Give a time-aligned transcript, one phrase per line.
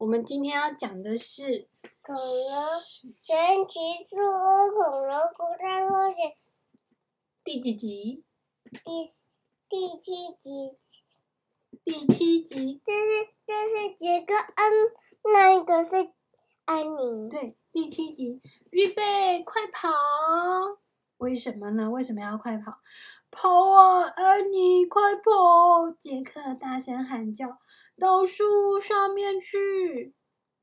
[0.00, 1.42] 我们今天要讲的是
[2.00, 2.24] 《恐龙
[3.18, 3.78] 神奇
[4.08, 6.30] 树屋恐龙古代冒险》
[7.44, 8.24] 第几集？
[8.82, 9.10] 第
[9.68, 10.78] 第七集。
[11.84, 12.80] 第七集。
[12.82, 14.72] 这是这是杰克安，
[15.34, 16.10] 那一个是
[16.64, 17.28] 安妮。
[17.28, 18.40] 对，第七集，
[18.70, 19.90] 预备，快跑！
[21.20, 21.90] 为什么呢？
[21.90, 22.78] 为什么要快跑？
[23.30, 25.90] 跑啊，安妮，快跑！
[25.98, 27.58] 杰克大声喊叫。
[27.98, 30.14] 到树上面去！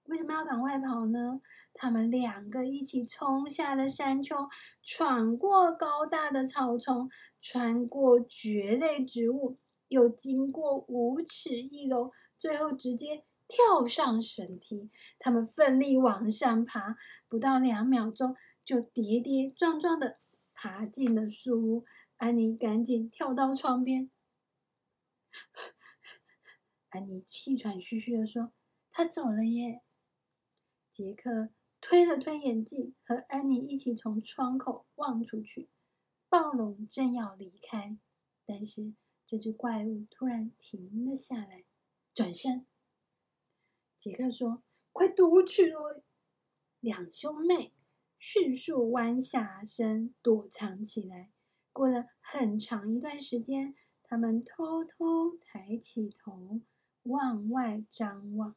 [0.05, 1.41] 为什么要赶快跑呢？
[1.75, 4.35] 他们两个一起冲下了山丘，
[4.81, 7.07] 闯过高大的草丛，
[7.39, 14.89] 穿过蕨类植物，又经过五尺翼龙，最后直接跳上绳梯。
[15.19, 16.97] 他们奋力往上爬，
[17.29, 18.35] 不到两秒钟
[18.65, 20.17] 就跌跌撞撞的
[20.57, 21.85] 爬进了树屋。
[22.17, 24.09] 安妮赶紧跳到窗边。
[26.89, 28.53] 安妮气喘吁吁地说
[28.89, 29.83] ：“他走了耶。”
[30.89, 31.49] 杰克
[31.79, 35.69] 推了推眼镜，和安妮一起从窗口望出去。
[36.27, 37.99] 暴龙正要离开，
[38.47, 38.95] 但是
[39.27, 41.65] 这只怪物突然停了下来，
[42.15, 42.65] 转身。
[43.95, 45.75] 杰克说：“快躲起来！”
[46.81, 47.73] 两兄妹
[48.17, 51.31] 迅速弯下身躲藏起来。
[51.71, 56.61] 过了很长一段时间，他们偷偷抬起头。
[57.03, 58.53] 往外张望，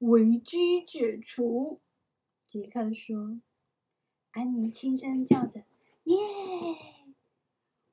[0.00, 1.80] 危机解除。
[2.46, 3.40] 杰克说
[4.32, 5.64] ：“安妮轻声叫着，
[6.04, 6.14] 耶！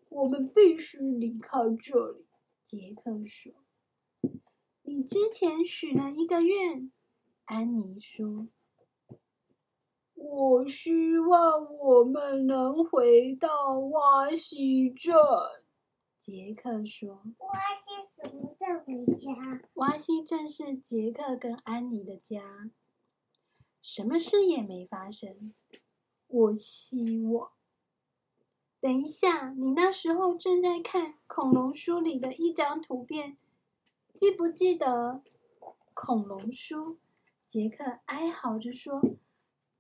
[0.10, 2.26] 我们必须离开这里。”
[2.66, 3.54] 杰克说
[4.84, 6.92] ：“你之前许了一个愿。”
[7.46, 8.50] 安妮说
[10.28, 15.16] ：“我希望我们能回到瓦西镇。”
[16.18, 19.32] 杰克说：“瓦西什么时候回家？
[19.76, 22.72] 瓦西镇是杰克跟安妮的家。
[23.80, 25.54] 什么事也没发生。
[26.28, 27.52] 我希望……
[28.80, 33.38] 等一下，你那时候正在看恐龙书里的一张图片，
[34.16, 35.22] 记不记得
[35.94, 36.98] 恐龙书？”
[37.46, 39.00] 杰克哀嚎着说：“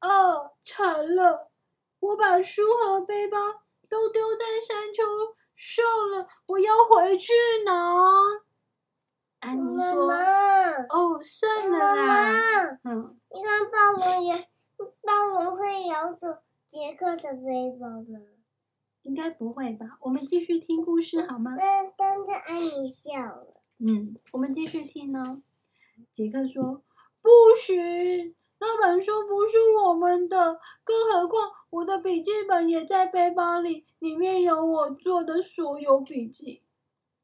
[0.02, 1.52] 哦，惨了！
[2.00, 3.38] 我把书和背包
[3.90, 5.04] 都丢在山丘。”
[5.56, 7.32] 上了，我要回去
[7.66, 7.72] 拿。
[9.40, 11.96] 安妮说：“妈妈哦，算了啦。
[11.96, 14.50] 妈妈”嗯，你看暴龙也，
[15.02, 16.28] 暴龙会咬走
[16.66, 18.20] 杰克的背包吗？
[19.04, 19.98] 应该不会吧。
[20.02, 21.56] 我们继续听故事好吗？
[21.58, 23.62] 但但是安妮笑了。
[23.78, 25.42] 嗯，我们继续听呢。
[26.12, 26.84] 杰克说
[27.22, 28.36] ：“不行。”
[28.68, 36.64] 那本书不是我们的，更何况我的笔记本也在背包里，里面有我做的所有笔记。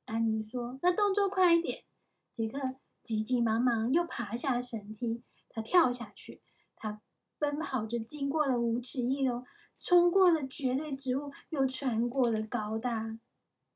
[0.06, 1.84] 安妮说：“那动作快一点。”
[2.32, 6.44] 杰克急急忙忙又爬下绳梯，他跳下去，
[6.76, 7.02] 他
[7.40, 9.44] 奔跑着经过了五齿翼龙，
[9.80, 13.18] 冲过了蕨类植物，又穿过了高大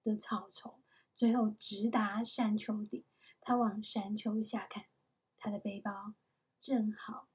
[0.04, 0.76] 的草丛，
[1.16, 3.06] 最后直达山丘底。
[3.42, 4.86] 他往山丘下看，
[5.36, 6.14] 他的背包
[6.60, 7.28] 正好。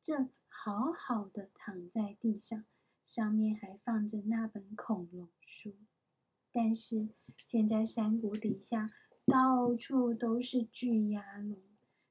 [0.00, 2.64] 正好好的躺在地上，
[3.04, 5.74] 上面还放着那本恐龙书。
[6.52, 7.10] 但是
[7.44, 8.90] 现在山谷底下
[9.26, 11.60] 到处都是巨鸭龙，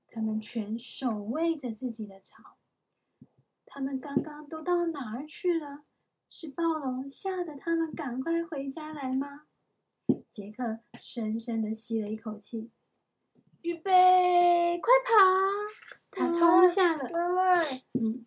[0.07, 2.57] 它们全守卫着自己的巢。
[3.65, 5.83] 它们刚刚都到哪儿去了？
[6.29, 9.47] 是暴龙吓得它们赶快回家来吗？
[10.29, 12.69] 杰克深深的吸了一口气。
[13.69, 15.13] 预备，快跑！
[16.09, 17.07] 他冲下了。
[17.13, 17.61] 妈妈，
[17.93, 18.25] 嗯，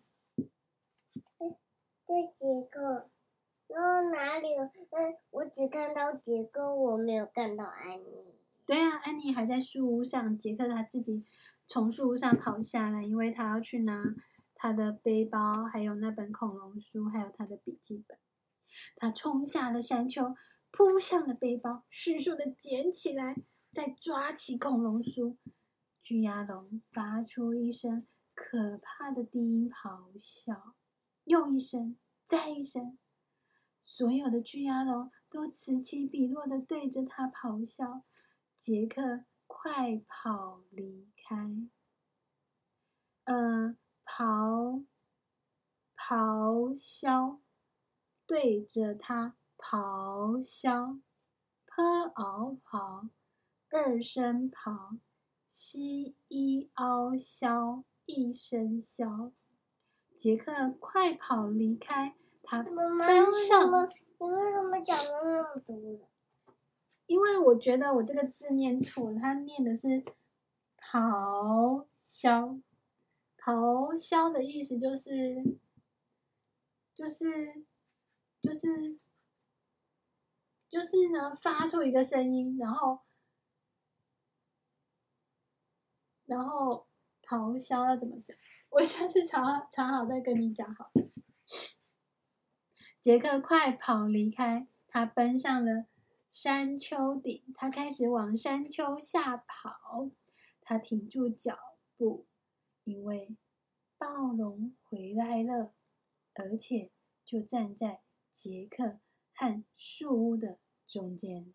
[2.07, 3.09] 这杰克，
[3.67, 4.63] 然后哪里有？
[4.63, 8.05] 嗯，我只看到杰克，我没有看到安妮。
[8.65, 10.37] 对啊，安妮还在树屋上。
[10.37, 11.25] 杰克他自己
[11.67, 14.01] 从树屋上跑下来，因为他要去拿
[14.55, 18.17] 他的背包，还有那本恐龙书，还有他的笔记本。
[18.95, 20.33] 他冲下了山丘，
[20.71, 23.35] 扑向了背包，迅速的捡起来。
[23.73, 25.35] 再抓起恐龙书，
[25.99, 28.05] 巨鸭龙发出一声
[28.35, 30.75] 可怕的低音咆哮，
[31.23, 32.99] 又一声，再一声，
[33.81, 38.03] 所有的巨鸭龙都此起彼落的对着他咆哮。
[38.55, 41.67] 杰克，快跑离开！
[43.23, 43.75] 呃，
[44.05, 44.85] 咆
[45.97, 47.41] 咆哮，
[48.27, 50.99] 对着他咆哮
[51.65, 53.09] ，p ao 跑。
[53.73, 54.99] 二声咆，
[55.47, 59.31] 西一凹消，一声消。
[60.15, 62.75] 杰克快跑离开，他奔
[63.47, 63.67] 上。
[63.67, 63.89] 妈妈，
[64.19, 66.07] 你为什么讲了那么多？
[67.07, 70.05] 因为我觉得我这个字念错了，他念的是
[70.77, 72.59] 咆哮，
[73.39, 75.57] 咆哮的意思就是，
[76.93, 77.65] 就是，
[78.39, 78.99] 就是，
[80.69, 82.99] 就是呢，发出一个声音，然后，
[86.33, 86.87] 然后
[87.21, 88.35] 咆哮要怎么讲？
[88.69, 91.11] 我下次查查好再跟你讲好了。
[92.99, 95.85] 杰克快跑离开，他奔上了
[96.27, 100.09] 山丘顶，他开始往山丘下跑。
[100.59, 101.59] 他停住脚
[101.97, 102.25] 步，
[102.83, 103.37] 因为
[103.99, 105.75] 暴龙回来了，
[106.33, 106.89] 而且
[107.23, 108.01] 就站在
[108.31, 108.99] 杰克
[109.35, 110.57] 和树屋的
[110.87, 111.53] 中间。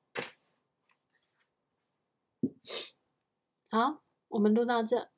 [3.70, 5.10] 好，我们录到这。